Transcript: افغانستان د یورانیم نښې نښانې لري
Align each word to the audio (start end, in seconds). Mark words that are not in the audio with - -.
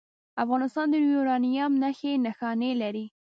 افغانستان 0.43 0.87
د 0.91 0.95
یورانیم 1.09 1.71
نښې 1.81 2.13
نښانې 2.25 2.71
لري 2.81 3.05